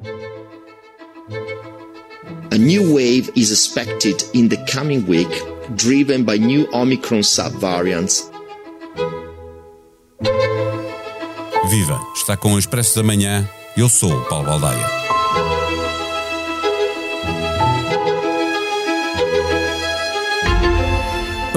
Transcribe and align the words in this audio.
A 0.00 0.04
new 2.56 2.94
wave 2.94 3.28
is 3.34 3.50
expected 3.50 4.22
in 4.32 4.48
the 4.48 4.56
coming 4.70 5.04
week, 5.08 5.28
driven 5.74 6.24
by 6.24 6.36
new 6.36 6.68
Omicron 6.72 7.22
subvariants. 7.22 8.30
Viva! 11.68 12.00
Está 12.14 12.36
com 12.36 12.54
o 12.54 12.58
Expresso 12.58 12.94
da 12.94 13.02
Manhã. 13.02 13.44
Eu 13.76 13.88
sou 13.88 14.12
o 14.12 14.24
Paulo 14.26 14.46
Baldaia. 14.46 15.17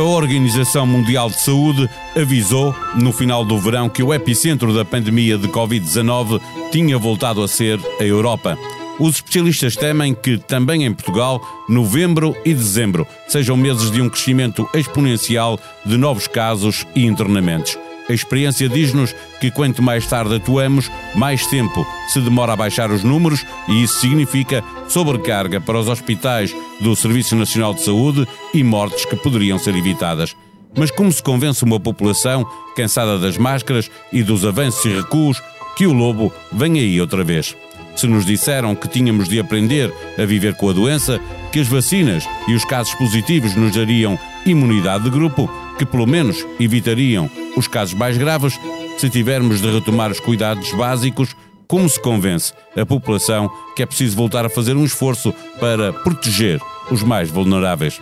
A 0.02 0.04
Organização 0.04 0.88
Mundial 0.88 1.30
de 1.30 1.40
Saúde 1.40 1.88
avisou 2.20 2.76
no 2.96 3.14
final 3.14 3.46
do 3.46 3.60
verão 3.60 3.88
que 3.88 4.02
o 4.02 4.12
epicentro 4.12 4.74
da 4.74 4.84
pandemia 4.84 5.38
de 5.38 5.48
Covid-19 5.48 6.42
tinha 6.72 6.98
voltado 6.98 7.44
a 7.44 7.48
ser 7.48 7.80
a 8.00 8.04
Europa. 8.04 8.58
Os 9.00 9.18
especialistas 9.18 9.76
temem 9.76 10.16
que, 10.16 10.40
também 10.40 10.86
em 10.86 10.92
Portugal, 10.92 11.40
novembro 11.70 12.36
e 12.44 12.52
dezembro 12.52 13.06
sejam 13.28 13.56
meses 13.56 13.92
de 13.92 14.02
um 14.02 14.10
crescimento 14.10 14.68
exponencial 14.74 15.60
de 15.86 15.96
novos 15.98 16.28
casos 16.28 16.84
e 16.96 17.06
internamentos. 17.06 17.78
A 18.10 18.14
experiência 18.14 18.68
diz-nos 18.68 19.16
que 19.40 19.52
quanto 19.52 19.82
mais 19.82 20.06
tarde 20.06 20.36
atuamos, 20.36 20.92
mais 21.16 21.46
tempo 21.48 21.86
se 22.10 22.20
demora 22.20 22.54
a 22.54 22.56
baixar 22.56 22.92
os 22.92 23.04
números 23.04 23.46
e 23.68 23.84
isso 23.84 24.00
significa 24.00 24.64
sobrecarga 24.88 25.62
para 25.62 25.80
os 25.80 25.88
hospitais 25.88 26.54
do 26.80 26.96
Serviço 26.96 27.36
Nacional 27.36 27.74
de 27.74 27.84
Saúde 27.84 28.28
e 28.54 28.64
mortes 28.64 29.06
que 29.06 29.16
poderiam 29.16 29.58
ser 29.58 29.76
evitadas. 29.76 30.36
Mas 30.78 30.90
como 30.92 31.12
se 31.12 31.22
convence 31.22 31.64
uma 31.64 31.80
população 31.80 32.46
cansada 32.76 33.20
das 33.20 33.38
máscaras 33.38 33.90
e 34.12 34.24
dos 34.24 34.46
avanços 34.46 34.86
e 34.86 34.90
recuos 34.90 35.42
que 35.76 35.86
o 35.86 35.94
lobo 35.94 36.34
vem 36.52 36.80
aí 36.80 37.00
outra 37.00 37.24
vez? 37.24 37.56
Se 37.96 38.08
nos 38.08 38.26
disseram 38.26 38.74
que 38.74 38.88
tínhamos 38.88 39.28
de 39.28 39.40
aprender 39.40 39.94
a 40.18 40.26
viver 40.26 40.56
com 40.56 40.70
a 40.70 40.74
doença, 40.74 41.20
que 41.52 41.60
as 41.60 41.68
vacinas 41.68 42.28
e 42.48 42.54
os 42.54 42.64
casos 42.64 42.94
positivos 42.96 43.56
nos 43.56 43.76
dariam 43.76 44.18
imunidade 44.46 45.04
de 45.04 45.10
grupo, 45.10 45.50
que 45.82 45.86
pelo 45.86 46.06
menos 46.06 46.46
evitariam 46.60 47.28
os 47.58 47.68
casos 47.68 47.96
mais 47.96 48.16
graves, 48.16 48.54
se 49.00 49.10
tivermos 49.10 49.60
de 49.60 49.72
retomar 49.72 50.12
os 50.12 50.20
cuidados 50.20 50.72
básicos, 50.74 51.36
como 51.68 51.90
se 51.90 52.00
convence 52.00 52.54
a 52.78 52.86
população 52.86 53.50
que 53.76 53.82
é 53.82 53.86
preciso 53.88 54.16
voltar 54.16 54.46
a 54.46 54.50
fazer 54.50 54.78
um 54.78 54.86
esforço 54.86 55.34
para 55.60 55.92
proteger 55.92 56.62
os 56.92 57.02
mais 57.02 57.32
vulneráveis? 57.32 58.00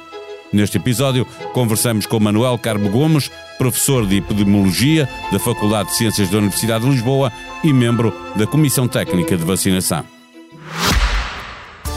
Neste 0.51 0.75
episódio, 0.75 1.25
conversamos 1.53 2.05
com 2.05 2.19
Manuel 2.19 2.57
Carmo 2.57 2.89
Gomes, 2.89 3.31
professor 3.57 4.05
de 4.05 4.17
Epidemiologia 4.17 5.07
da 5.31 5.39
Faculdade 5.39 5.87
de 5.87 5.95
Ciências 5.95 6.29
da 6.29 6.39
Universidade 6.39 6.83
de 6.83 6.91
Lisboa 6.91 7.31
e 7.63 7.71
membro 7.71 8.13
da 8.35 8.45
Comissão 8.45 8.89
Técnica 8.89 9.37
de 9.37 9.45
Vacinação. 9.45 10.18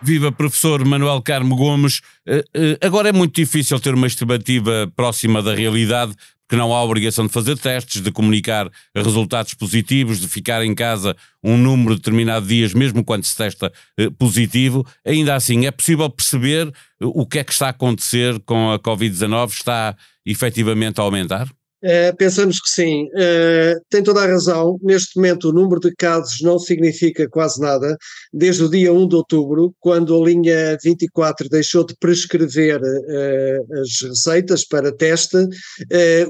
Viva 0.00 0.30
professor 0.30 0.84
Manuel 0.84 1.20
Carmo 1.22 1.56
Gomes. 1.56 2.00
Eh, 2.26 2.44
eh, 2.54 2.78
agora 2.80 3.08
é 3.08 3.12
muito 3.12 3.34
difícil 3.34 3.80
ter 3.80 3.94
uma 3.94 4.06
estimativa 4.06 4.90
próxima 4.94 5.42
da 5.42 5.54
realidade, 5.54 6.14
porque 6.46 6.56
não 6.56 6.72
há 6.72 6.82
obrigação 6.82 7.26
de 7.26 7.32
fazer 7.32 7.58
testes, 7.58 8.00
de 8.00 8.12
comunicar 8.12 8.70
resultados 8.94 9.54
positivos, 9.54 10.20
de 10.20 10.28
ficar 10.28 10.64
em 10.64 10.74
casa 10.74 11.16
um 11.42 11.56
número 11.56 11.96
determinado 11.96 12.46
de 12.46 12.54
dias, 12.56 12.74
mesmo 12.74 13.04
quando 13.04 13.24
se 13.24 13.36
testa 13.36 13.72
eh, 13.98 14.08
positivo. 14.10 14.86
Ainda 15.04 15.34
assim, 15.34 15.66
é 15.66 15.70
possível 15.70 16.08
perceber 16.08 16.72
o 17.00 17.26
que 17.26 17.40
é 17.40 17.44
que 17.44 17.52
está 17.52 17.66
a 17.66 17.70
acontecer 17.70 18.38
com 18.46 18.70
a 18.70 18.78
Covid-19? 18.78 19.50
Está 19.50 19.96
efetivamente 20.24 21.00
a 21.00 21.02
aumentar? 21.02 21.48
Uh, 21.82 22.16
pensamos 22.16 22.60
que 22.60 22.70
sim. 22.70 23.04
Uh, 23.06 23.80
tem 23.88 24.02
toda 24.02 24.22
a 24.22 24.26
razão. 24.26 24.78
Neste 24.82 25.16
momento, 25.16 25.48
o 25.48 25.52
número 25.52 25.80
de 25.80 25.94
casos 25.94 26.40
não 26.40 26.58
significa 26.58 27.28
quase 27.28 27.60
nada. 27.60 27.96
Desde 28.32 28.64
o 28.64 28.70
dia 28.70 28.92
1 28.92 29.08
de 29.08 29.16
outubro, 29.16 29.72
quando 29.78 30.14
a 30.14 30.26
linha 30.26 30.76
24 30.82 31.48
deixou 31.48 31.84
de 31.84 31.94
prescrever 32.00 32.80
uh, 32.80 33.80
as 33.80 34.00
receitas 34.02 34.64
para 34.64 34.94
teste, 34.94 35.36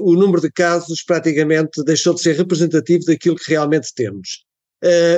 o 0.01 0.13
número 0.13 0.41
de 0.41 0.51
casos 0.51 1.03
praticamente 1.03 1.83
deixou 1.83 2.13
de 2.13 2.21
ser 2.21 2.35
representativo 2.35 3.05
daquilo 3.05 3.35
que 3.35 3.51
realmente 3.51 3.93
temos. 3.95 4.43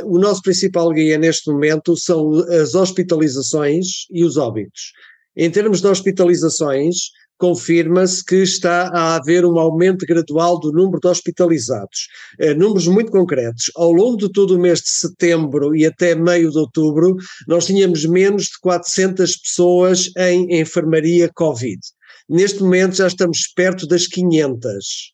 o 0.05 0.17
nosso 0.17 0.41
principal 0.41 0.89
guia 0.91 1.17
neste 1.17 1.51
momento 1.51 1.95
são 1.97 2.31
as 2.61 2.73
hospitalizações 2.75 4.05
e 4.11 4.23
os 4.23 4.37
óbitos. 4.37 4.93
Em 5.35 5.49
termos 5.49 5.81
de 5.81 5.87
hospitalizações, 5.87 7.11
confirma-se 7.41 8.23
que 8.23 8.35
está 8.35 8.89
a 8.93 9.15
haver 9.15 9.43
um 9.43 9.57
aumento 9.57 10.05
gradual 10.05 10.59
do 10.59 10.71
número 10.71 10.99
de 10.99 11.07
hospitalizados. 11.07 12.07
Eh, 12.37 12.53
números 12.53 12.87
muito 12.87 13.11
concretos. 13.11 13.71
Ao 13.75 13.91
longo 13.91 14.15
de 14.15 14.31
todo 14.31 14.55
o 14.55 14.59
mês 14.59 14.79
de 14.79 14.89
setembro 14.89 15.75
e 15.75 15.83
até 15.83 16.13
meio 16.13 16.51
de 16.51 16.59
outubro, 16.59 17.17
nós 17.47 17.65
tínhamos 17.65 18.05
menos 18.05 18.43
de 18.43 18.59
400 18.61 19.37
pessoas 19.37 20.11
em 20.15 20.61
enfermaria 20.61 21.31
Covid. 21.33 21.79
Neste 22.29 22.61
momento 22.61 22.97
já 22.97 23.07
estamos 23.07 23.47
perto 23.47 23.87
das 23.87 24.05
500. 24.05 25.11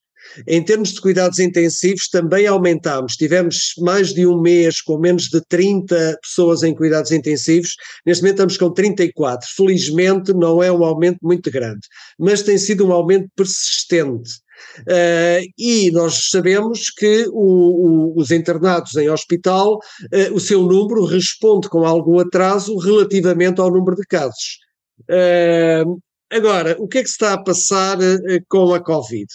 Em 0.47 0.63
termos 0.63 0.93
de 0.93 1.01
cuidados 1.01 1.39
intensivos, 1.39 2.07
também 2.07 2.47
aumentámos. 2.47 3.15
Tivemos 3.15 3.73
mais 3.79 4.13
de 4.13 4.25
um 4.25 4.41
mês 4.41 4.81
com 4.81 4.97
menos 4.97 5.23
de 5.23 5.41
30 5.47 6.19
pessoas 6.21 6.63
em 6.63 6.75
cuidados 6.75 7.11
intensivos. 7.11 7.75
Neste 8.05 8.21
momento 8.21 8.35
estamos 8.35 8.57
com 8.57 8.71
34. 8.71 9.47
Felizmente 9.55 10.33
não 10.33 10.61
é 10.61 10.71
um 10.71 10.83
aumento 10.83 11.19
muito 11.21 11.49
grande, 11.51 11.87
mas 12.17 12.41
tem 12.41 12.57
sido 12.57 12.87
um 12.87 12.91
aumento 12.91 13.29
persistente. 13.35 14.31
Uh, 14.79 15.45
e 15.57 15.91
nós 15.91 16.29
sabemos 16.31 16.89
que 16.89 17.27
o, 17.31 18.13
o, 18.13 18.19
os 18.19 18.31
internados 18.31 18.95
em 18.95 19.09
hospital, 19.09 19.75
uh, 19.75 20.33
o 20.33 20.39
seu 20.39 20.63
número 20.63 21.05
responde 21.05 21.69
com 21.69 21.85
algum 21.85 22.19
atraso 22.19 22.75
relativamente 22.77 23.61
ao 23.61 23.71
número 23.71 23.95
de 23.95 24.05
casos. 24.07 24.59
Uh, 25.03 25.99
Agora, 26.31 26.75
o 26.77 26.87
que 26.87 26.97
é 26.97 27.03
que 27.03 27.07
se 27.07 27.13
está 27.13 27.33
a 27.33 27.41
passar 27.41 27.97
uh, 27.99 28.45
com 28.49 28.73
a 28.73 28.81
Covid? 28.81 29.27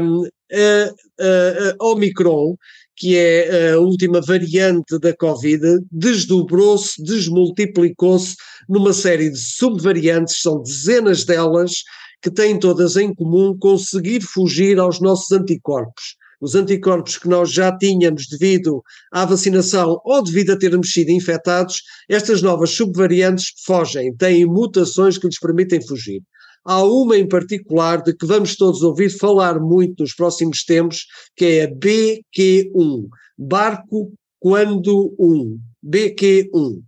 Um, 0.00 0.24
a, 0.52 0.90
a, 1.20 1.74
a 1.80 1.86
Omicron, 1.86 2.56
que 2.96 3.16
é 3.16 3.72
a 3.72 3.78
última 3.78 4.20
variante 4.20 4.98
da 4.98 5.16
Covid, 5.16 5.62
desdobrou-se, 5.90 7.02
desmultiplicou-se 7.02 8.34
numa 8.68 8.92
série 8.92 9.30
de 9.30 9.38
subvariantes, 9.38 10.42
são 10.42 10.60
dezenas 10.62 11.24
delas, 11.24 11.84
que 12.20 12.30
têm 12.30 12.58
todas 12.58 12.96
em 12.96 13.14
comum 13.14 13.56
conseguir 13.58 14.20
fugir 14.20 14.78
aos 14.78 15.00
nossos 15.00 15.30
anticorpos 15.32 16.16
os 16.42 16.56
anticorpos 16.56 17.16
que 17.16 17.28
nós 17.28 17.52
já 17.52 17.74
tínhamos 17.78 18.26
devido 18.26 18.82
à 19.12 19.24
vacinação 19.24 20.00
ou 20.04 20.24
devido 20.24 20.50
a 20.50 20.58
termos 20.58 20.92
sido 20.92 21.10
infectados, 21.10 21.82
estas 22.08 22.42
novas 22.42 22.70
subvariantes 22.70 23.52
fogem, 23.64 24.12
têm 24.16 24.44
mutações 24.44 25.16
que 25.16 25.28
lhes 25.28 25.38
permitem 25.38 25.80
fugir. 25.86 26.20
Há 26.64 26.82
uma 26.84 27.16
em 27.16 27.26
particular 27.26 28.02
de 28.02 28.14
que 28.14 28.26
vamos 28.26 28.56
todos 28.56 28.82
ouvir 28.82 29.10
falar 29.10 29.58
muito 29.58 30.00
nos 30.00 30.14
próximos 30.14 30.64
tempos, 30.64 31.06
que 31.36 31.44
é 31.44 31.64
a 31.64 31.68
BQ1, 31.68 33.08
Barco 33.36 34.12
Quando 34.38 35.14
1, 35.18 35.58
BQ1. 35.84 36.82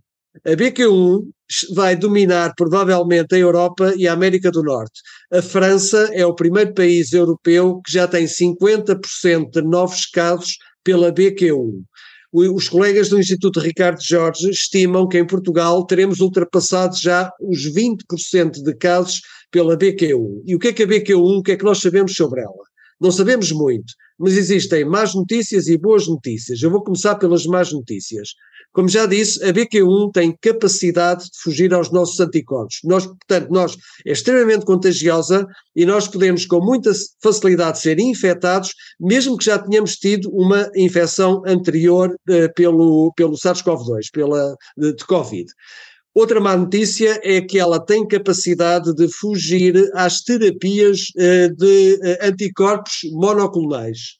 A 0.45 0.51
BQ1 0.51 1.27
vai 1.73 1.95
dominar 1.95 2.53
provavelmente 2.55 3.35
a 3.35 3.37
Europa 3.37 3.93
e 3.97 4.07
a 4.07 4.13
América 4.13 4.49
do 4.49 4.63
Norte. 4.63 5.01
A 5.31 5.41
França 5.41 6.09
é 6.13 6.25
o 6.25 6.33
primeiro 6.33 6.73
país 6.73 7.13
europeu 7.13 7.81
que 7.85 7.91
já 7.91 8.07
tem 8.07 8.25
50% 8.25 9.49
de 9.51 9.61
novos 9.61 10.05
casos 10.05 10.57
pela 10.83 11.11
BQ1. 11.11 11.83
Os 12.31 12.67
colegas 12.67 13.07
do 13.07 13.17
Instituto 13.17 13.61
Ricardo 13.61 14.01
Jorge 14.01 14.49
estimam 14.49 15.07
que 15.07 15.17
em 15.17 15.25
Portugal 15.25 15.85
teremos 15.85 16.19
ultrapassado 16.19 16.97
já 16.97 17.31
os 17.39 17.59
20% 17.73 18.61
de 18.61 18.75
casos 18.75 19.21
pela 19.55 19.77
BQ1. 19.77 20.43
E 20.45 20.53
o 20.53 20.59
que 20.59 20.67
é 20.67 20.73
que 20.73 20.83
a 20.83 20.87
BQ1, 20.87 21.39
o 21.39 21.41
que 21.41 21.53
é 21.53 21.55
que 21.55 21.63
nós 21.63 21.79
sabemos 21.79 22.13
sobre 22.13 22.41
ela? 22.41 22.65
Não 22.99 23.09
sabemos 23.09 23.53
muito, 23.53 23.93
mas 24.19 24.35
existem 24.35 24.83
más 24.83 25.15
notícias 25.15 25.67
e 25.67 25.77
boas 25.77 26.09
notícias. 26.09 26.61
Eu 26.61 26.69
vou 26.69 26.83
começar 26.83 27.15
pelas 27.15 27.45
más 27.45 27.71
notícias. 27.71 28.31
Como 28.73 28.89
já 28.89 29.05
disse, 29.05 29.41
a 29.45 29.53
BQ1 29.53 30.11
tem 30.11 30.37
capacidade 30.41 31.23
de 31.23 31.39
fugir 31.41 31.73
aos 31.73 31.89
nossos 31.89 32.19
anticorpos. 32.19 32.79
Nós, 32.83 33.05
portanto, 33.05 33.49
nós 33.49 33.77
é 34.05 34.11
extremamente 34.11 34.65
contagiosa 34.65 35.47
e 35.73 35.85
nós 35.85 36.05
podemos 36.09 36.45
com 36.45 36.59
muita 36.59 36.91
facilidade 37.23 37.79
ser 37.79 37.97
infectados, 37.97 38.73
mesmo 38.99 39.37
que 39.37 39.45
já 39.45 39.57
tenhamos 39.57 39.95
tido 39.95 40.29
uma 40.33 40.69
infecção 40.75 41.41
anterior 41.45 42.13
uh, 42.29 42.53
pelo, 42.53 43.13
pelo 43.15 43.37
SARS-CoV-2, 43.37 44.07
pela 44.11 44.57
de, 44.77 44.93
de 44.93 45.05
Covid. 45.05 45.45
Outra 46.15 46.39
má 46.39 46.55
notícia 46.55 47.19
é 47.25 47.41
que 47.41 47.59
ela 47.59 47.77
tem 47.77 48.07
capacidade 48.07 48.95
de 48.95 49.05
fugir 49.09 49.75
às 49.93 50.21
terapias 50.21 51.09
uh, 51.17 51.53
de 51.53 51.95
uh, 51.95 52.27
anticorpos 52.29 53.01
monoclonais. 53.11 54.15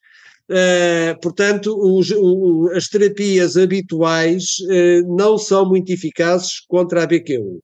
Uh, 0.50 1.18
portanto, 1.22 1.74
os, 1.74 2.12
o, 2.12 2.70
as 2.76 2.90
terapias 2.90 3.56
habituais 3.56 4.58
uh, 4.70 5.16
não 5.16 5.38
são 5.38 5.66
muito 5.70 5.90
eficazes 5.90 6.60
contra 6.68 7.04
a 7.04 7.08
BQ1. 7.08 7.60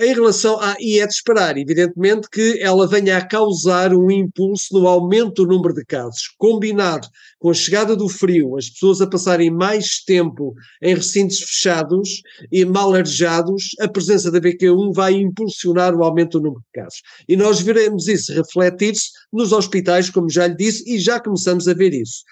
Em 0.00 0.14
relação 0.14 0.60
a, 0.60 0.76
e 0.78 1.00
é 1.00 1.06
de 1.08 1.12
esperar, 1.12 1.58
evidentemente, 1.58 2.30
que 2.30 2.60
ela 2.62 2.86
venha 2.86 3.16
a 3.16 3.26
causar 3.26 3.92
um 3.92 4.08
impulso 4.08 4.78
no 4.78 4.86
aumento 4.86 5.42
do 5.42 5.48
número 5.48 5.74
de 5.74 5.84
casos, 5.84 6.32
combinado 6.38 7.08
com 7.40 7.50
a 7.50 7.54
chegada 7.54 7.96
do 7.96 8.08
frio, 8.08 8.56
as 8.56 8.70
pessoas 8.70 9.00
a 9.00 9.08
passarem 9.08 9.50
mais 9.50 9.98
tempo 10.04 10.54
em 10.80 10.94
recintos 10.94 11.40
fechados 11.40 12.22
e 12.52 12.64
mal 12.64 12.94
arejados, 12.94 13.70
a 13.80 13.88
presença 13.88 14.30
da 14.30 14.40
BQ1 14.40 14.94
vai 14.94 15.14
impulsionar 15.14 15.92
o 15.96 16.04
aumento 16.04 16.38
do 16.38 16.44
número 16.44 16.62
de 16.62 16.80
casos. 16.80 17.02
E 17.28 17.36
nós 17.36 17.60
veremos 17.60 18.06
isso 18.06 18.32
refletir-se 18.32 19.10
nos 19.32 19.50
hospitais, 19.50 20.08
como 20.10 20.30
já 20.30 20.46
lhe 20.46 20.54
disse, 20.54 20.88
e 20.88 21.00
já 21.00 21.18
começamos 21.18 21.66
a 21.66 21.74
ver 21.74 21.92
isso. 21.92 22.22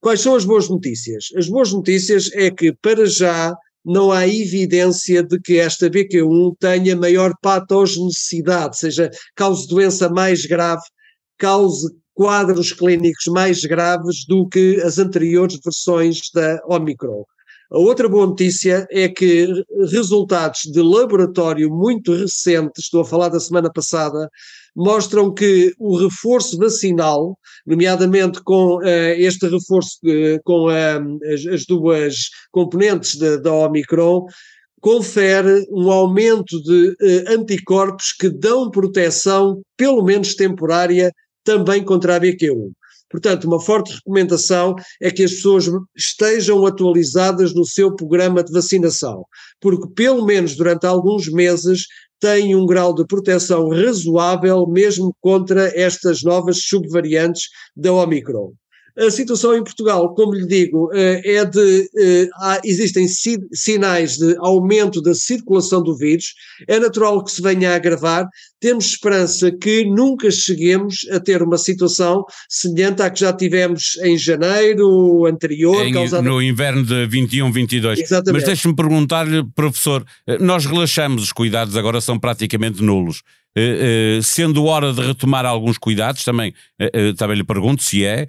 Quais 0.00 0.20
são 0.20 0.36
as 0.36 0.44
boas 0.44 0.68
notícias? 0.68 1.30
As 1.36 1.48
boas 1.48 1.72
notícias 1.72 2.30
é 2.32 2.48
que, 2.48 2.72
para 2.72 3.06
já, 3.06 3.56
não 3.84 4.12
há 4.12 4.26
evidência 4.26 5.22
de 5.22 5.40
que 5.40 5.58
esta 5.58 5.88
BQ1 5.88 6.56
tenha 6.58 6.96
maior 6.96 7.32
patogenicidade, 7.40 8.78
seja, 8.78 9.10
cause 9.36 9.66
doença 9.66 10.08
mais 10.08 10.44
grave, 10.44 10.82
cause 11.38 11.88
quadros 12.14 12.72
clínicos 12.72 13.26
mais 13.28 13.64
graves 13.64 14.24
do 14.26 14.48
que 14.48 14.80
as 14.82 14.98
anteriores 14.98 15.58
versões 15.64 16.30
da 16.34 16.60
Omicron. 16.66 17.24
A 17.70 17.76
outra 17.76 18.08
boa 18.08 18.26
notícia 18.26 18.86
é 18.90 19.10
que 19.10 19.46
resultados 19.90 20.62
de 20.62 20.80
laboratório 20.80 21.68
muito 21.68 22.14
recentes, 22.14 22.84
estou 22.84 23.02
a 23.02 23.04
falar 23.04 23.28
da 23.28 23.38
semana 23.38 23.70
passada, 23.70 24.30
mostram 24.74 25.34
que 25.34 25.74
o 25.78 25.98
reforço 25.98 26.56
vacinal, 26.56 27.38
nomeadamente 27.66 28.42
com 28.42 28.76
uh, 28.76 28.82
este 29.18 29.46
reforço 29.48 29.98
uh, 30.04 30.40
com 30.44 30.68
uh, 30.68 31.18
as, 31.30 31.46
as, 31.46 31.66
duas 31.66 32.30
componentes 32.50 33.18
da 33.18 33.52
Omicron, 33.52 34.24
confere 34.80 35.66
um 35.70 35.90
aumento 35.90 36.62
de 36.62 36.96
anticorpos 37.28 38.12
que 38.12 38.30
dão 38.30 38.70
proteção, 38.70 39.60
pelo 39.76 40.02
menos 40.02 40.34
temporária, 40.34 41.12
também 41.44 41.84
contra 41.84 42.16
a 42.16 42.20
BQ1. 42.20 42.70
Portanto, 43.10 43.44
uma 43.44 43.60
forte 43.60 43.94
recomendação 43.94 44.74
é 45.00 45.10
que 45.10 45.22
as 45.22 45.32
pessoas 45.32 45.68
estejam 45.96 46.66
atualizadas 46.66 47.54
no 47.54 47.64
seu 47.64 47.94
programa 47.94 48.42
de 48.42 48.52
vacinação, 48.52 49.24
porque 49.60 49.88
pelo 49.94 50.24
menos 50.24 50.56
durante 50.56 50.86
alguns 50.86 51.28
meses 51.28 51.86
tem 52.20 52.54
um 52.54 52.66
grau 52.66 52.94
de 52.94 53.06
proteção 53.06 53.68
razoável 53.68 54.66
mesmo 54.66 55.14
contra 55.20 55.68
estas 55.78 56.22
novas 56.22 56.64
subvariantes 56.64 57.48
da 57.76 57.92
Omicron. 57.92 58.52
A 58.98 59.10
situação 59.10 59.54
em 59.54 59.62
Portugal, 59.62 60.12
como 60.14 60.34
lhe 60.34 60.46
digo, 60.46 60.90
eh, 60.92 61.22
é 61.24 61.44
de. 61.44 61.88
Eh, 61.96 62.28
existem 62.64 63.06
sinais 63.52 64.16
de 64.16 64.36
aumento 64.38 65.00
da 65.00 65.14
circulação 65.14 65.82
do 65.82 65.96
vírus, 65.96 66.34
é 66.66 66.80
natural 66.80 67.22
que 67.22 67.30
se 67.30 67.40
venha 67.40 67.72
a 67.72 67.76
agravar. 67.76 68.28
Temos 68.60 68.86
esperança 68.86 69.52
que 69.52 69.84
nunca 69.84 70.30
cheguemos 70.32 71.06
a 71.12 71.20
ter 71.20 71.44
uma 71.44 71.56
situação 71.56 72.24
semelhante 72.48 73.00
à 73.00 73.08
que 73.08 73.20
já 73.20 73.32
tivemos 73.32 73.96
em 74.02 74.18
janeiro 74.18 75.26
anterior. 75.26 75.86
Em, 75.86 75.92
causada... 75.92 76.28
No 76.28 76.42
inverno 76.42 76.84
de 76.84 77.06
21-22. 77.06 78.00
Exatamente. 78.00 78.32
Mas 78.32 78.44
deixe-me 78.44 78.74
perguntar-lhe, 78.74 79.44
professor, 79.54 80.04
eh, 80.26 80.38
nós 80.38 80.66
relaxamos, 80.66 81.22
os 81.22 81.32
cuidados 81.32 81.76
agora 81.76 82.00
são 82.00 82.18
praticamente 82.18 82.82
nulos. 82.82 83.22
Uh, 83.58 84.18
uh, 84.18 84.22
sendo 84.22 84.66
hora 84.66 84.92
de 84.92 85.00
retomar 85.00 85.44
alguns 85.44 85.78
cuidados, 85.78 86.22
também, 86.22 86.54
uh, 86.80 87.14
também 87.14 87.38
lhe 87.38 87.44
pergunto 87.44 87.82
se 87.82 88.04
é, 88.04 88.28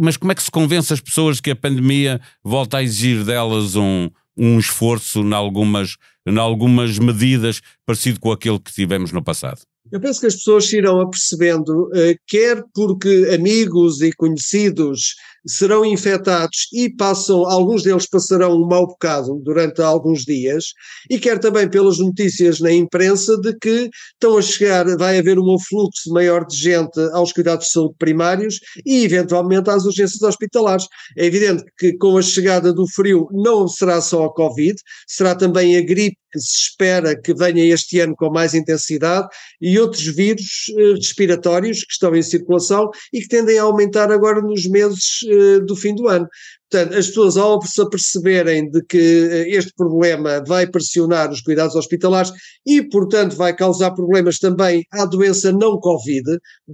mas 0.00 0.16
como 0.16 0.32
é 0.32 0.34
que 0.34 0.42
se 0.42 0.50
convence 0.50 0.92
as 0.92 1.00
pessoas 1.00 1.40
que 1.40 1.52
a 1.52 1.56
pandemia 1.56 2.20
volta 2.42 2.78
a 2.78 2.82
exigir 2.82 3.24
delas 3.24 3.76
um, 3.76 4.10
um 4.36 4.58
esforço 4.58 5.20
em 5.20 5.32
algumas, 5.32 5.96
em 6.26 6.36
algumas 6.38 6.98
medidas 6.98 7.60
parecido 7.86 8.18
com 8.18 8.32
aquele 8.32 8.58
que 8.58 8.72
tivemos 8.72 9.12
no 9.12 9.22
passado? 9.22 9.60
Eu 9.92 10.00
penso 10.00 10.20
que 10.20 10.26
as 10.26 10.34
pessoas 10.34 10.66
se 10.66 10.78
irão 10.78 11.00
apercebendo, 11.00 11.88
quer 12.26 12.64
porque 12.74 13.30
amigos 13.32 14.00
e 14.00 14.12
conhecidos 14.12 15.14
serão 15.46 15.84
infectados 15.84 16.68
e 16.72 16.90
passam, 16.90 17.44
alguns 17.44 17.82
deles 17.82 18.06
passarão 18.06 18.56
um 18.56 18.66
mau 18.66 18.86
bocado 18.86 19.40
durante 19.44 19.82
alguns 19.82 20.24
dias, 20.24 20.72
e 21.10 21.18
quer 21.18 21.38
também 21.38 21.68
pelas 21.68 21.98
notícias 21.98 22.60
na 22.60 22.72
imprensa 22.72 23.36
de 23.40 23.56
que 23.58 23.90
estão 24.12 24.38
a 24.38 24.42
chegar, 24.42 24.84
vai 24.96 25.18
haver 25.18 25.38
um 25.38 25.58
fluxo 25.58 26.10
maior 26.10 26.46
de 26.46 26.56
gente 26.56 26.98
aos 27.12 27.32
cuidados 27.32 27.66
de 27.66 27.72
saúde 27.72 27.94
primários 27.98 28.58
e 28.84 29.04
eventualmente 29.04 29.70
às 29.70 29.84
urgências 29.84 30.22
hospitalares. 30.22 30.86
É 31.16 31.26
evidente 31.26 31.64
que 31.78 31.92
com 31.96 32.16
a 32.16 32.22
chegada 32.22 32.72
do 32.72 32.86
frio 32.86 33.28
não 33.32 33.68
será 33.68 34.00
só 34.00 34.24
a 34.24 34.32
Covid, 34.32 34.74
será 35.06 35.34
também 35.34 35.76
a 35.76 35.82
gripe 35.82 36.16
que 36.34 36.40
se 36.40 36.62
espera 36.62 37.16
que 37.16 37.32
venha 37.32 37.64
este 37.64 38.00
ano 38.00 38.16
com 38.16 38.28
mais 38.28 38.54
intensidade 38.54 39.28
e 39.60 39.78
outros 39.78 40.04
vírus 40.04 40.66
eh, 40.76 40.94
respiratórios 40.94 41.84
que 41.84 41.92
estão 41.92 42.14
em 42.14 42.22
circulação 42.22 42.90
e 43.12 43.20
que 43.20 43.28
tendem 43.28 43.56
a 43.56 43.62
aumentar 43.62 44.10
agora 44.10 44.42
nos 44.42 44.66
meses 44.66 45.20
do 45.66 45.76
fim 45.76 45.94
do 45.94 46.08
ano. 46.08 46.28
Portanto, 46.74 46.98
as 46.98 47.06
pessoas, 47.06 47.36
ao 47.36 47.62
se 47.62 47.80
aperceberem 47.80 48.68
de 48.68 48.82
que 48.84 48.98
eh, 48.98 49.48
este 49.50 49.72
problema 49.76 50.42
vai 50.44 50.66
pressionar 50.66 51.30
os 51.30 51.40
cuidados 51.40 51.76
hospitalares 51.76 52.32
e, 52.66 52.82
portanto, 52.82 53.36
vai 53.36 53.54
causar 53.54 53.92
problemas 53.92 54.40
também 54.40 54.84
à 54.90 55.04
doença 55.04 55.52
não 55.52 55.78
Covid, 55.78 56.24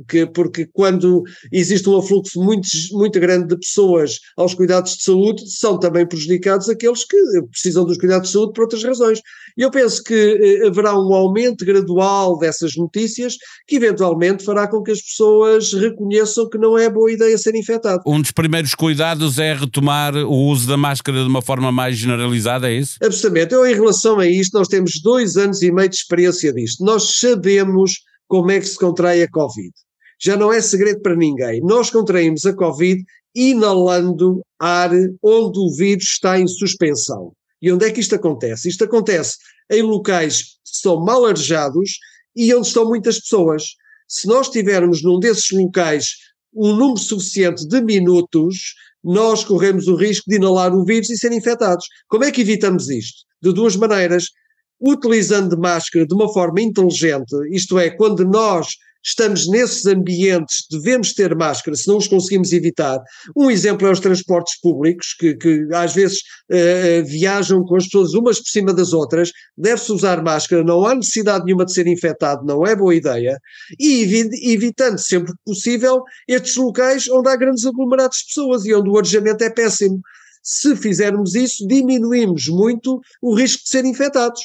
que, 0.08 0.25
porque 0.25 0.67
quando 0.73 1.23
existe 1.52 1.87
um 1.87 1.99
afluxo 1.99 2.41
muito, 2.41 2.67
muito 2.93 3.20
grande 3.20 3.49
de 3.49 3.58
pessoas 3.58 4.19
aos 4.38 4.55
cuidados 4.55 4.97
de 4.97 5.02
saúde, 5.02 5.43
são 5.50 5.79
também 5.79 6.06
prejudicados 6.06 6.70
aqueles 6.70 7.05
que 7.05 7.19
precisam 7.50 7.85
dos 7.85 7.99
cuidados 7.99 8.29
de 8.29 8.32
saúde 8.32 8.55
por 8.55 8.62
outras 8.62 8.82
razões. 8.82 9.20
E 9.58 9.61
eu 9.61 9.70
penso 9.70 10.02
que 10.02 10.14
eh, 10.14 10.67
haverá 10.67 10.94
um 10.94 11.12
aumento 11.12 11.62
gradual 11.62 12.38
dessas 12.38 12.75
notícias 12.75 13.37
que, 13.67 13.76
eventualmente, 13.76 14.44
fará 14.44 14.67
com 14.67 14.82
que 14.82 14.93
as 14.93 15.02
pessoas 15.02 15.75
reconheçam 15.75 16.49
que 16.49 16.56
não 16.56 16.79
é 16.79 16.88
boa 16.88 17.12
ideia 17.12 17.37
ser 17.37 17.55
infectado. 17.55 18.00
Um 18.06 18.23
dos 18.23 18.31
primeiros 18.31 18.75
cuidados 18.75 19.38
é 19.38 19.52
retomar 19.52 19.90
retomar 19.91 20.15
o 20.17 20.47
uso 20.47 20.69
da 20.69 20.77
máscara 20.77 21.23
de 21.23 21.29
uma 21.29 21.43
forma 21.43 21.73
mais 21.73 21.97
generalizada, 21.97 22.71
é 22.71 22.75
isso? 22.75 22.97
Absolutamente. 23.03 23.55
Eu, 23.55 23.67
em 23.67 23.75
relação 23.75 24.19
a 24.19 24.27
isto, 24.27 24.57
nós 24.57 24.69
temos 24.69 25.01
dois 25.03 25.37
anos 25.37 25.63
e 25.63 25.73
meio 25.73 25.89
de 25.89 25.97
experiência 25.97 26.53
disto. 26.53 26.85
Nós 26.85 27.17
sabemos 27.19 28.01
como 28.29 28.51
é 28.51 28.61
que 28.61 28.67
se 28.67 28.79
contrai 28.79 29.23
a 29.23 29.29
Covid. 29.29 29.73
Já 30.23 30.37
não 30.37 30.53
é 30.53 30.61
segredo 30.61 31.01
para 31.01 31.17
ninguém. 31.17 31.61
Nós 31.63 31.91
contraímos 31.91 32.47
a 32.47 32.55
Covid 32.55 33.03
inalando 33.35 34.43
ar 34.59 34.91
onde 35.23 35.59
o 35.59 35.75
vírus 35.77 36.05
está 36.05 36.39
em 36.39 36.47
suspensão. 36.47 37.33
E 37.61 37.73
onde 37.73 37.87
é 37.87 37.91
que 37.91 38.01
isto 38.01 38.15
acontece? 38.15 38.69
Isto 38.69 38.85
acontece 38.85 39.37
em 39.71 39.83
locais 39.83 40.43
que 40.43 40.79
são 40.79 41.00
mal 41.05 41.25
arejados 41.26 41.99
e 42.37 42.55
onde 42.55 42.69
estão 42.69 42.87
muitas 42.87 43.19
pessoas. 43.21 43.75
Se 44.09 44.26
nós 44.26 44.49
tivermos 44.49 45.03
num 45.03 45.19
desses 45.19 45.50
locais 45.50 46.17
um 46.55 46.75
número 46.75 46.99
suficiente 46.99 47.67
de 47.67 47.81
minutos, 47.81 48.75
nós 49.02 49.45
corremos 49.45 49.87
o 49.87 49.97
risco 49.97 50.28
de 50.28 50.37
inalar 50.37 50.75
o 50.75 50.85
vírus 50.85 51.11
e 51.11 51.16
ser 51.16 51.33
infectados. 51.33 51.87
Como 52.09 52.25
é 52.25 52.30
que 52.30 52.42
evitamos 52.42 52.88
isto? 52.90 53.25
De 53.42 53.52
duas 53.52 53.76
maneiras. 53.76 54.26
Utilizando 54.80 55.59
máscara 55.59 56.07
de 56.07 56.14
uma 56.14 56.33
forma 56.33 56.61
inteligente, 56.61 57.35
isto 57.50 57.78
é, 57.78 57.90
quando 57.90 58.25
nós 58.25 58.69
estamos 59.02 59.49
nesses 59.49 59.87
ambientes, 59.87 60.64
devemos 60.71 61.12
ter 61.14 61.35
máscara, 61.35 61.76
se 61.76 61.88
não 61.88 61.97
os 61.97 62.07
conseguimos 62.07 62.52
evitar. 62.52 63.00
Um 63.37 63.50
exemplo 63.50 63.87
é 63.87 63.90
os 63.90 64.00
transportes 64.00 64.59
públicos, 64.61 65.14
que, 65.19 65.35
que 65.35 65.66
às 65.73 65.95
vezes 65.95 66.19
uh, 66.50 67.04
viajam 67.07 67.64
com 67.64 67.76
as 67.76 67.85
pessoas 67.85 68.14
umas 68.14 68.38
por 68.40 68.50
cima 68.50 68.73
das 68.73 68.92
outras, 68.92 69.33
deve-se 69.57 69.92
usar 69.92 70.23
máscara, 70.23 70.62
não 70.62 70.85
há 70.85 70.95
necessidade 70.95 71.45
nenhuma 71.45 71.64
de 71.64 71.73
ser 71.73 71.87
infectado, 71.87 72.45
não 72.45 72.66
é 72.66 72.76
boa 72.76 72.95
ideia, 72.95 73.38
e 73.78 74.02
evitando 74.52 74.99
sempre 74.99 75.33
que 75.33 75.38
possível 75.45 76.02
estes 76.28 76.57
locais 76.57 77.09
onde 77.09 77.28
há 77.28 77.37
grandes 77.37 77.64
aglomerados 77.64 78.19
de 78.19 78.26
pessoas 78.26 78.64
e 78.64 78.75
onde 78.75 78.90
o 78.90 78.99
arejamento 78.99 79.42
é 79.42 79.50
péssimo. 79.50 80.00
Se 80.42 80.75
fizermos 80.75 81.35
isso, 81.35 81.66
diminuímos 81.66 82.49
muito 82.49 83.00
o 83.21 83.35
risco 83.35 83.62
de 83.62 83.69
ser 83.69 83.85
infectados. 83.85 84.40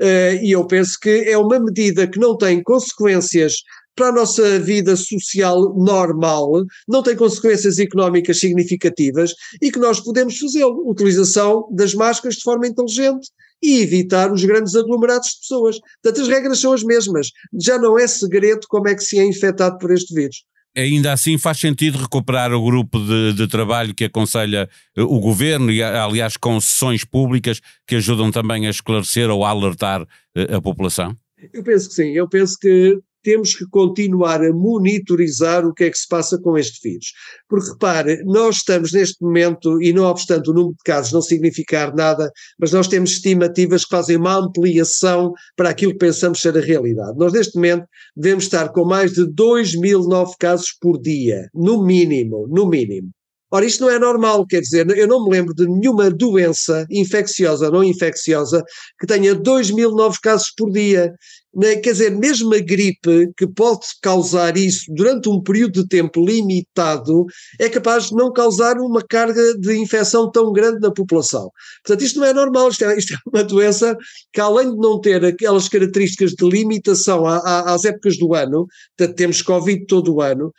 Uh, 0.00 0.34
e 0.42 0.52
eu 0.52 0.66
penso 0.66 0.98
que 1.00 1.24
é 1.28 1.38
uma 1.38 1.60
medida 1.60 2.08
que 2.08 2.18
não 2.18 2.36
tem 2.36 2.62
consequências 2.62 3.56
para 3.94 4.08
a 4.08 4.12
nossa 4.12 4.58
vida 4.58 4.96
social 4.96 5.74
normal, 5.76 6.64
não 6.88 7.02
tem 7.02 7.16
consequências 7.16 7.78
económicas 7.78 8.38
significativas 8.38 9.32
e 9.60 9.70
que 9.70 9.78
nós 9.78 10.00
podemos 10.00 10.38
fazê-lo. 10.38 10.88
Utilização 10.88 11.68
das 11.70 11.94
máscaras 11.94 12.36
de 12.36 12.42
forma 12.42 12.66
inteligente 12.66 13.28
e 13.62 13.80
evitar 13.80 14.32
os 14.32 14.44
grandes 14.44 14.74
aglomerados 14.74 15.30
de 15.30 15.40
pessoas. 15.40 15.78
Portanto, 16.02 16.22
as 16.22 16.28
regras 16.28 16.60
são 16.60 16.72
as 16.72 16.82
mesmas. 16.82 17.28
Já 17.60 17.78
não 17.78 17.98
é 17.98 18.06
segredo 18.06 18.66
como 18.68 18.88
é 18.88 18.94
que 18.94 19.02
se 19.02 19.18
é 19.18 19.24
infectado 19.24 19.78
por 19.78 19.92
este 19.92 20.14
vírus. 20.14 20.44
Ainda 20.74 21.12
assim 21.12 21.36
faz 21.36 21.58
sentido 21.58 21.98
recuperar 21.98 22.50
o 22.52 22.64
grupo 22.64 22.98
de, 22.98 23.34
de, 23.34 23.46
trabalho 23.46 23.94
que 23.94 24.04
aconselha 24.04 24.70
eh, 24.96 25.02
o 25.02 25.20
governo 25.20 25.70
e, 25.70 25.82
aliás, 25.82 26.38
com 26.38 26.58
sessões 26.58 27.04
públicas 27.04 27.60
que 27.86 27.96
ajudam 27.96 28.30
também 28.30 28.66
a 28.66 28.70
esclarecer 28.70 29.28
ou 29.28 29.44
a 29.44 29.50
alertar 29.50 30.06
eh, 30.34 30.54
a 30.54 30.62
população? 30.62 31.14
Eu 31.52 31.62
penso 31.62 31.90
que 31.90 31.94
sim. 31.94 32.12
Eu 32.12 32.26
penso 32.26 32.56
que 32.58 32.98
temos 33.22 33.54
que 33.54 33.66
continuar 33.66 34.42
a 34.42 34.52
monitorizar 34.52 35.66
o 35.66 35.72
que 35.72 35.84
é 35.84 35.90
que 35.90 35.98
se 35.98 36.08
passa 36.08 36.38
com 36.38 36.56
este 36.58 36.88
vírus. 36.88 37.12
Porque 37.48 37.70
repare, 37.70 38.22
nós 38.24 38.56
estamos 38.56 38.92
neste 38.92 39.22
momento, 39.22 39.80
e 39.82 39.92
não 39.92 40.04
obstante 40.04 40.50
o 40.50 40.52
número 40.52 40.74
de 40.74 40.82
casos 40.84 41.12
não 41.12 41.22
significar 41.22 41.94
nada, 41.94 42.30
mas 42.58 42.72
nós 42.72 42.88
temos 42.88 43.12
estimativas 43.12 43.84
que 43.84 43.90
fazem 43.90 44.16
uma 44.16 44.36
ampliação 44.36 45.32
para 45.56 45.70
aquilo 45.70 45.92
que 45.92 45.98
pensamos 45.98 46.40
ser 46.40 46.56
a 46.56 46.60
realidade. 46.60 47.16
Nós 47.16 47.32
neste 47.32 47.54
momento 47.56 47.84
devemos 48.16 48.44
estar 48.44 48.70
com 48.70 48.84
mais 48.84 49.12
de 49.12 49.26
2 49.26 49.76
mil 49.76 50.00
novos 50.00 50.34
casos 50.36 50.72
por 50.80 51.00
dia, 51.00 51.48
no 51.54 51.84
mínimo, 51.84 52.46
no 52.48 52.66
mínimo. 52.66 53.10
Ora, 53.54 53.66
isto 53.66 53.82
não 53.82 53.90
é 53.90 53.98
normal, 53.98 54.46
quer 54.46 54.62
dizer, 54.62 54.88
eu 54.96 55.06
não 55.06 55.24
me 55.24 55.30
lembro 55.30 55.54
de 55.54 55.68
nenhuma 55.68 56.10
doença, 56.10 56.86
infecciosa 56.90 57.66
ou 57.66 57.72
não 57.72 57.84
infecciosa, 57.84 58.64
que 58.98 59.06
tenha 59.06 59.34
2 59.34 59.70
mil 59.72 59.90
novos 59.90 60.18
casos 60.18 60.50
por 60.56 60.70
dia. 60.70 61.12
Quer 61.60 61.92
dizer, 61.92 62.16
mesmo 62.16 62.54
a 62.54 62.60
gripe, 62.60 63.30
que 63.36 63.46
pode 63.46 63.80
causar 64.00 64.56
isso 64.56 64.86
durante 64.88 65.28
um 65.28 65.42
período 65.42 65.82
de 65.82 65.88
tempo 65.88 66.24
limitado, 66.24 67.26
é 67.60 67.68
capaz 67.68 68.06
de 68.06 68.14
não 68.14 68.32
causar 68.32 68.78
uma 68.78 69.02
carga 69.06 69.58
de 69.58 69.76
infecção 69.76 70.30
tão 70.30 70.50
grande 70.50 70.80
na 70.80 70.90
população. 70.90 71.50
Portanto, 71.84 72.06
isto 72.06 72.20
não 72.20 72.26
é 72.26 72.32
normal, 72.32 72.70
isto 72.70 72.86
é, 72.86 72.96
isto 72.96 73.12
é 73.12 73.18
uma 73.26 73.44
doença 73.44 73.94
que, 74.32 74.40
além 74.40 74.70
de 74.70 74.78
não 74.78 74.98
ter 74.98 75.22
aquelas 75.26 75.68
características 75.68 76.30
de 76.30 76.48
limitação 76.48 77.26
às 77.26 77.84
épocas 77.84 78.16
do 78.16 78.34
ano, 78.34 78.66
portanto, 78.96 79.16
temos 79.16 79.42
Covid 79.42 79.84
todo 79.84 80.14
o 80.14 80.22
ano, 80.22 80.50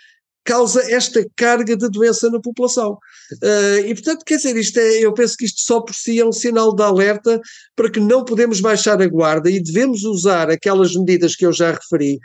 causa 0.44 0.82
esta 0.92 1.26
carga 1.36 1.76
de 1.76 1.90
doença 1.90 2.30
na 2.30 2.40
população. 2.40 2.98
Uh, 3.42 3.86
e, 3.86 3.94
portanto, 3.94 4.24
quer 4.26 4.38
dizer, 4.38 4.56
isto 4.58 4.78
é, 4.78 5.00
eu 5.00 5.14
penso 5.14 5.38
que 5.38 5.46
isto 5.46 5.62
só 5.62 5.82
por 5.82 5.96
si 5.96 6.20
é 6.20 6.26
um 6.26 6.32
sinal 6.32 6.76
de 6.76 6.84
alerta 6.84 7.40
para 7.76 7.90
que 7.90 8.00
não 8.00 8.26
podemos 8.26 8.60
baixar 8.60 9.02
a 9.02 9.08
guarda 9.08 9.50
e 9.50 9.62
devemos 9.62 10.04
usar 10.04 10.50
aquelas 10.50 10.96
medidas 10.96 11.36
que 11.36 11.46
eu 11.46 11.54
já 11.54 11.72
referi, 11.72 12.20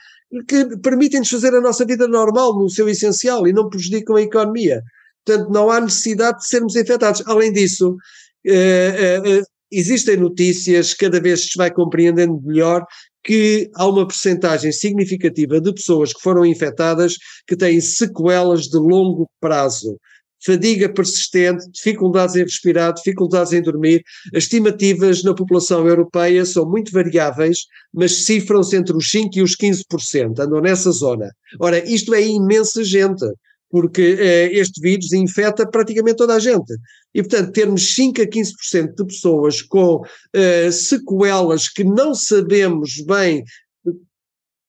que 0.49 0.77
permitem-nos 0.79 1.29
fazer 1.29 1.55
a 1.55 1.61
nossa 1.61 1.85
vida 1.85 2.07
normal, 2.09 2.59
no 2.59 2.69
seu 2.69 2.89
essencial, 2.89 3.47
e 3.47 3.53
não 3.53 3.69
prejudicam 3.69 4.17
a 4.17 4.23
economia. 4.23 4.83
Portanto, 5.25 5.51
não 5.51 5.71
há 5.71 5.81
necessidade 5.81 6.39
de 6.39 6.49
sermos 6.49 6.75
infectados. 6.75 7.23
Além 7.27 7.53
disso, 7.53 7.91
uh, 7.91 9.41
uh, 9.41 9.43
existem 9.71 10.17
notícias, 10.17 10.95
cada 10.95 11.21
vez 11.21 11.45
se 11.45 11.57
vai 11.57 11.71
compreendendo 11.71 12.41
melhor, 12.45 12.85
que 13.29 13.71
há 13.75 13.87
uma 13.87 14.09
percentagem 14.09 14.73
significativa 14.73 15.61
de 15.61 15.71
pessoas 15.75 16.15
que 16.15 16.23
foram 16.23 16.47
infectadas 16.47 17.17
que 17.47 17.55
têm 17.55 17.79
sequelas 17.79 18.63
de 18.63 18.79
longo 18.79 19.29
prazo. 19.39 19.99
Fadiga 20.43 20.89
persistente, 20.89 21.71
dificuldades 21.71 22.37
em 22.37 22.43
respirar, 22.43 22.95
dificuldades 22.95 23.53
em 23.53 23.61
dormir. 23.61 24.03
As 24.35 24.45
estimativas 24.45 25.23
na 25.23 25.35
população 25.35 25.87
europeia 25.87 26.43
são 26.47 26.65
muito 26.67 26.91
variáveis, 26.91 27.67
mas 27.93 28.25
cifram-se 28.25 28.75
entre 28.75 28.97
os 28.97 29.13
5% 29.13 29.29
e 29.37 29.43
os 29.43 29.55
15%, 29.55 30.39
andam 30.39 30.63
nessa 30.63 30.91
zona. 30.91 31.31
Ora, 31.61 31.87
isto 31.87 32.15
é 32.15 32.27
imensa 32.27 32.83
gente 32.83 33.27
porque 33.71 34.17
eh, 34.19 34.51
este 34.53 34.81
vírus 34.81 35.13
infecta 35.13 35.69
praticamente 35.69 36.17
toda 36.17 36.35
a 36.35 36.39
gente. 36.39 36.75
E, 37.15 37.23
portanto, 37.23 37.53
termos 37.53 37.95
5 37.95 38.23
a 38.23 38.27
15% 38.27 38.95
de 38.95 39.05
pessoas 39.05 39.63
com 39.63 40.03
eh, 40.33 40.71
sequelas 40.71 41.69
que 41.69 41.85
não 41.85 42.15
sabemos 42.15 43.03
bem 43.07 43.45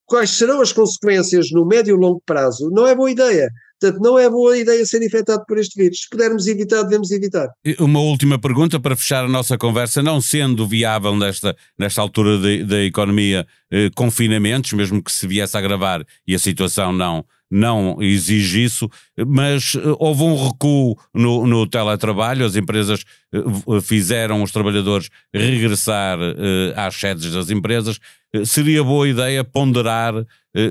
quais 0.05 0.31
serão 0.31 0.59
as 0.59 0.73
consequências 0.73 1.51
no 1.51 1.65
médio 1.65 1.95
e 1.95 1.99
longo 1.99 2.21
prazo, 2.25 2.69
não 2.71 2.87
é 2.87 2.95
boa 2.95 3.11
ideia. 3.11 3.49
Portanto, 3.79 4.01
não 4.01 4.19
é 4.19 4.29
boa 4.29 4.57
ideia 4.57 4.85
ser 4.85 5.01
infectado 5.01 5.41
por 5.47 5.57
este 5.57 5.81
vírus. 5.81 6.01
Se 6.01 6.09
pudermos 6.09 6.47
evitar, 6.47 6.83
devemos 6.83 7.11
evitar. 7.11 7.47
Uma 7.79 8.01
última 8.01 8.37
pergunta 8.37 8.77
para 8.77 8.95
fechar 8.95 9.23
a 9.23 9.29
nossa 9.29 9.57
conversa. 9.57 10.03
Não 10.03 10.19
sendo 10.19 10.67
viável 10.67 11.15
nesta, 11.15 11.55
nesta 11.77 12.01
altura 12.01 12.37
da 12.65 12.83
economia 12.83 13.47
eh, 13.71 13.89
confinamentos, 13.95 14.73
mesmo 14.73 15.01
que 15.01 15.11
se 15.11 15.25
viesse 15.25 15.55
a 15.55 15.61
agravar 15.61 16.05
e 16.27 16.35
a 16.35 16.39
situação 16.39 16.91
não, 16.91 17.23
não 17.49 17.97
exige 18.01 18.63
isso, 18.63 18.89
mas 19.27 19.75
eh, 19.75 19.79
houve 19.97 20.23
um 20.23 20.47
recuo 20.47 20.97
no, 21.13 21.47
no 21.47 21.67
teletrabalho, 21.67 22.45
as 22.45 22.55
empresas 22.55 23.03
eh, 23.33 23.81
fizeram 23.81 24.43
os 24.43 24.51
trabalhadores 24.51 25.09
regressar 25.33 26.19
eh, 26.19 26.73
às 26.75 26.95
sedes 26.95 27.33
das 27.33 27.49
empresas. 27.49 27.99
Seria 28.45 28.83
boa 28.83 29.09
ideia 29.09 29.43
ponderar 29.43 30.13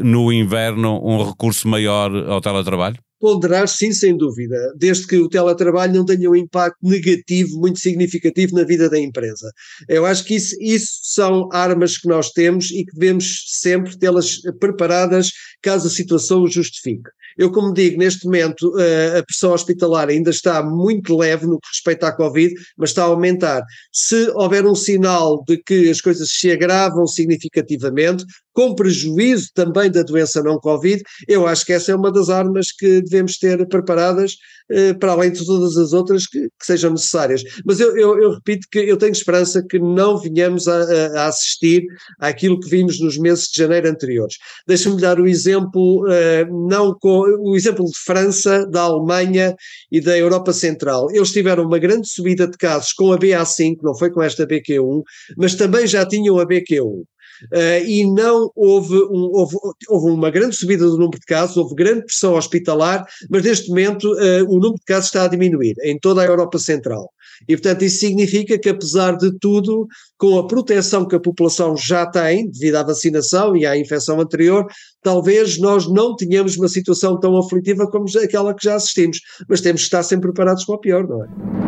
no 0.05 0.33
inverno 0.33 1.05
um 1.05 1.25
recurso 1.25 1.67
maior 1.67 2.15
ao 2.29 2.41
teletrabalho? 2.41 2.97
Ponderar, 3.21 3.69
sim, 3.69 3.93
sem 3.93 4.17
dúvida, 4.17 4.57
desde 4.77 5.07
que 5.07 5.17
o 5.17 5.29
teletrabalho 5.29 5.95
não 5.95 6.05
tenha 6.05 6.31
um 6.31 6.37
impacto 6.37 6.79
negativo 6.83 7.59
muito 7.59 7.79
significativo 7.79 8.55
na 8.55 8.65
vida 8.65 8.89
da 8.89 8.99
empresa. 8.99 9.51
Eu 9.89 10.07
acho 10.07 10.25
que 10.25 10.37
isso, 10.37 10.57
isso 10.61 11.01
são 11.03 11.49
armas 11.53 11.99
que 11.99 12.09
nós 12.09 12.31
temos 12.31 12.71
e 12.71 12.85
que 12.85 12.93
devemos 12.95 13.45
sempre 13.49 13.99
tê-las 13.99 14.41
preparadas 14.61 15.31
caso 15.63 15.87
a 15.87 15.91
situação 15.91 16.43
o 16.43 16.49
justifique. 16.49 17.11
Eu, 17.37 17.53
como 17.53 17.73
digo, 17.73 17.99
neste 17.99 18.25
momento 18.25 18.73
a 19.17 19.23
pressão 19.23 19.53
hospitalar 19.53 20.09
ainda 20.09 20.31
está 20.31 20.61
muito 20.61 21.17
leve 21.17 21.47
no 21.47 21.61
que 21.61 21.69
respeita 21.73 22.09
à 22.09 22.13
Covid, 22.13 22.53
mas 22.77 22.91
está 22.91 23.03
a 23.03 23.07
aumentar. 23.07 23.63
Se 23.93 24.29
houver 24.35 24.67
um 24.67 24.75
sinal 24.75 25.45
de 25.47 25.57
que 25.59 25.89
as 25.89 26.01
coisas 26.01 26.31
se 26.31 26.51
agravam 26.51 27.07
significativamente, 27.07 28.25
com 28.59 28.75
prejuízo 28.75 29.53
também 29.55 29.89
da 29.89 30.03
doença 30.03 30.43
não 30.43 30.59
Covid, 30.59 31.01
eu 31.29 31.47
acho 31.47 31.65
que 31.65 31.73
essa 31.73 31.93
é 31.93 31.95
uma 31.95 32.11
das 32.11 32.29
armas 32.29 32.73
que 32.73 33.01
devemos 33.03 33.39
ter 33.39 33.65
preparadas, 33.69 34.35
eh, 34.69 34.95
para 34.95 35.13
além 35.13 35.31
de 35.31 35.47
todas 35.47 35.77
as 35.77 35.93
outras 35.93 36.27
que, 36.27 36.41
que 36.41 36.67
sejam 36.67 36.91
necessárias. 36.91 37.45
Mas 37.65 37.79
eu, 37.79 37.97
eu, 37.97 38.21
eu, 38.21 38.33
repito 38.33 38.67
que 38.69 38.81
eu 38.81 38.97
tenho 38.97 39.13
esperança 39.13 39.63
que 39.63 39.79
não 39.79 40.19
venhamos 40.19 40.67
a, 40.67 40.77
a, 41.21 41.27
assistir 41.29 41.85
àquilo 42.19 42.59
que 42.59 42.69
vimos 42.69 42.99
nos 42.99 43.17
meses 43.17 43.47
de 43.47 43.59
janeiro 43.63 43.89
anteriores. 43.89 44.35
Deixa-me 44.67 45.01
dar 45.01 45.21
o 45.21 45.29
exemplo, 45.29 46.05
eh, 46.11 46.45
não 46.51 46.93
com, 46.99 47.21
o 47.39 47.55
exemplo 47.55 47.85
de 47.85 47.97
França, 48.05 48.67
da 48.67 48.81
Alemanha 48.81 49.55
e 49.93 50.01
da 50.01 50.19
Europa 50.19 50.53
Central. 50.53 51.07
Eles 51.13 51.31
tiveram 51.31 51.63
uma 51.65 51.79
grande 51.79 52.09
subida 52.09 52.49
de 52.49 52.59
casos 52.59 52.93
com 52.93 53.13
a 53.13 53.19
BA5, 53.21 53.77
não 53.85 53.97
foi 53.97 54.11
com 54.11 54.21
esta 54.21 54.45
BQ1, 54.45 55.03
mas 55.37 55.55
também 55.55 55.87
já 55.87 56.05
tinham 56.05 56.41
a 56.41 56.45
BQ1. 56.45 57.05
Uh, 57.53 57.85
e 57.87 58.05
não 58.05 58.51
houve, 58.55 58.95
um, 58.95 59.31
houve, 59.33 59.57
houve, 59.89 60.11
uma 60.11 60.31
grande 60.31 60.57
subida 60.57 60.85
do 60.85 60.99
número 60.99 61.19
de 61.19 61.27
casos, 61.27 61.57
houve 61.57 61.75
grande 61.75 62.05
pressão 62.05 62.35
hospitalar, 62.35 63.05
mas 63.31 63.45
neste 63.45 63.69
momento 63.69 64.13
uh, 64.13 64.45
o 64.49 64.55
número 64.55 64.79
de 64.79 64.85
casos 64.85 65.07
está 65.07 65.25
a 65.25 65.29
diminuir 65.29 65.75
em 65.83 65.99
toda 65.99 66.21
a 66.23 66.25
Europa 66.25 66.59
Central. 66.59 67.11
E, 67.47 67.57
portanto, 67.57 67.85
isso 67.85 68.01
significa 68.01 68.59
que, 68.59 68.69
apesar 68.69 69.17
de 69.17 69.31
tudo, 69.39 69.87
com 70.17 70.39
a 70.39 70.47
proteção 70.47 71.07
que 71.07 71.15
a 71.15 71.21
população 71.21 71.77
já 71.77 72.07
tem, 72.07 72.51
devido 72.51 72.77
à 72.77 72.83
vacinação 72.83 73.57
e 73.57 73.65
à 73.65 73.77
infecção 73.77 74.21
anterior, 74.21 74.67
talvez 75.03 75.59
nós 75.59 75.87
não 75.87 76.17
tenhamos 76.17 76.57
uma 76.57 76.69
situação 76.69 77.19
tão 77.21 77.37
aflitiva 77.37 77.87
como 77.89 78.07
aquela 78.23 78.55
que 78.55 78.65
já 78.65 78.75
assistimos. 78.75 79.21
Mas 79.49 79.61
temos 79.61 79.83
que 79.83 79.87
estar 79.87 80.03
sempre 80.03 80.33
preparados 80.33 80.65
para 80.65 80.75
o 80.75 80.81
pior, 80.81 81.07
não 81.07 81.25
é? 81.25 81.68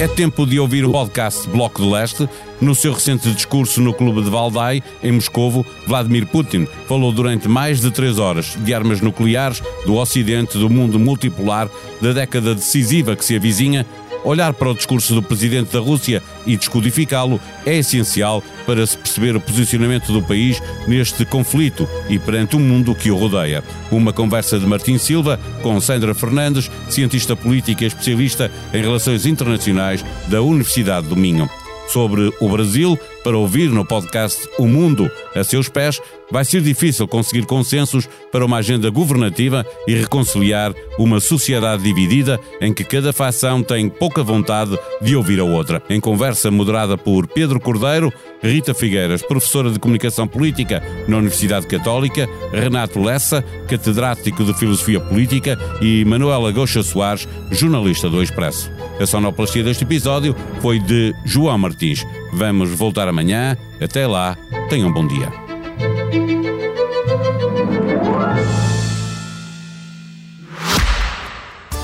É 0.00 0.08
tempo 0.08 0.46
de 0.46 0.58
ouvir 0.58 0.82
o 0.86 0.90
podcast 0.90 1.46
Bloco 1.50 1.82
do 1.82 1.90
Leste. 1.90 2.26
No 2.58 2.74
seu 2.74 2.94
recente 2.94 3.30
discurso 3.32 3.82
no 3.82 3.92
Clube 3.92 4.22
de 4.22 4.30
Valdai, 4.30 4.82
em 5.02 5.12
Moscovo, 5.12 5.64
Vladimir 5.86 6.24
Putin 6.24 6.66
falou 6.88 7.12
durante 7.12 7.46
mais 7.46 7.82
de 7.82 7.90
três 7.90 8.18
horas 8.18 8.56
de 8.64 8.72
armas 8.72 9.02
nucleares, 9.02 9.62
do 9.84 9.96
Ocidente, 9.96 10.56
do 10.56 10.70
mundo 10.70 10.98
multipolar, 10.98 11.68
da 12.00 12.14
década 12.14 12.54
decisiva 12.54 13.14
que 13.14 13.22
se 13.22 13.36
avizinha 13.36 13.84
Olhar 14.22 14.52
para 14.52 14.68
o 14.68 14.74
discurso 14.74 15.14
do 15.14 15.22
presidente 15.22 15.72
da 15.72 15.80
Rússia 15.80 16.22
e 16.46 16.56
descodificá-lo 16.56 17.40
é 17.64 17.76
essencial 17.76 18.42
para 18.70 18.86
se 18.86 18.96
perceber 18.96 19.34
o 19.34 19.40
posicionamento 19.40 20.12
do 20.12 20.22
país 20.22 20.62
neste 20.86 21.24
conflito 21.24 21.88
e 22.08 22.20
perante 22.20 22.54
o 22.54 22.60
mundo 22.60 22.94
que 22.94 23.10
o 23.10 23.16
rodeia. 23.16 23.64
Uma 23.90 24.12
conversa 24.12 24.60
de 24.60 24.64
Martim 24.64 24.96
Silva 24.96 25.40
com 25.60 25.80
Sandra 25.80 26.14
Fernandes, 26.14 26.70
cientista 26.88 27.34
política 27.34 27.82
e 27.82 27.88
especialista 27.88 28.48
em 28.72 28.80
relações 28.80 29.26
internacionais 29.26 30.04
da 30.28 30.40
Universidade 30.40 31.08
do 31.08 31.16
Minho 31.16 31.50
sobre 31.90 32.32
o 32.40 32.48
Brasil 32.48 32.98
para 33.22 33.36
ouvir 33.36 33.68
no 33.70 33.84
podcast 33.84 34.48
O 34.58 34.66
Mundo 34.66 35.10
a 35.34 35.44
seus 35.44 35.68
pés, 35.68 36.00
vai 36.30 36.44
ser 36.44 36.62
difícil 36.62 37.06
conseguir 37.08 37.44
consensos 37.44 38.08
para 38.30 38.44
uma 38.44 38.58
agenda 38.58 38.88
governativa 38.90 39.66
e 39.86 39.94
reconciliar 39.94 40.72
uma 40.98 41.20
sociedade 41.20 41.82
dividida 41.82 42.38
em 42.60 42.72
que 42.72 42.84
cada 42.84 43.12
facção 43.12 43.62
tem 43.62 43.88
pouca 43.88 44.22
vontade 44.22 44.78
de 45.00 45.16
ouvir 45.16 45.40
a 45.40 45.44
outra. 45.44 45.82
Em 45.88 46.00
conversa 46.00 46.50
moderada 46.50 46.96
por 46.96 47.26
Pedro 47.26 47.60
Cordeiro, 47.60 48.12
Rita 48.42 48.72
Figueiras, 48.72 49.22
professora 49.22 49.70
de 49.70 49.78
Comunicação 49.78 50.26
Política 50.26 50.82
na 51.08 51.18
Universidade 51.18 51.66
Católica, 51.66 52.28
Renato 52.52 53.02
Lessa, 53.02 53.42
catedrático 53.68 54.44
de 54.44 54.54
Filosofia 54.54 55.00
Política 55.00 55.58
e 55.80 56.04
Manuela 56.04 56.52
Goxa 56.52 56.82
Soares, 56.82 57.28
jornalista 57.50 58.08
do 58.08 58.22
Expresso. 58.22 58.70
A 59.00 59.06
sonoplastia 59.06 59.64
deste 59.64 59.84
episódio 59.84 60.36
foi 60.60 60.78
de 60.78 61.14
João 61.24 61.56
Martins. 61.56 62.04
Vamos 62.34 62.68
voltar 62.70 63.08
amanhã. 63.08 63.56
Até 63.80 64.06
lá, 64.06 64.36
tenham 64.68 64.90
um 64.90 64.92
bom 64.92 65.06
dia. 65.06 65.32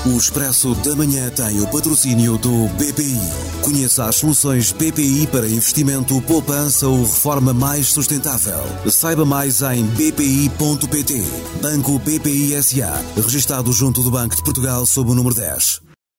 O 0.05 0.15
Expresso 0.15 0.75
da 0.75 0.95
Manhã 0.95 1.29
tem 1.31 1.59
o 1.59 1.67
patrocínio 1.67 2.37
do 2.37 2.67
BPI. 2.75 3.19
Conheça 3.61 4.05
as 4.05 4.15
soluções 4.15 4.71
BPI 4.71 5.27
para 5.27 5.49
investimento, 5.49 6.21
poupança 6.21 6.87
ou 6.87 7.01
reforma 7.01 7.51
mais 7.51 7.87
sustentável. 7.87 8.63
Saiba 8.89 9.25
mais 9.25 9.63
em 9.63 9.83
bpi.pt. 9.83 11.23
Banco 11.61 11.99
BPI 11.99 12.61
SA. 12.61 13.03
Registado 13.15 13.73
junto 13.73 14.03
do 14.03 14.11
Banco 14.11 14.35
de 14.35 14.43
Portugal 14.43 14.85
sob 14.85 15.11
o 15.11 15.15
número 15.15 15.35
10. 15.35 15.86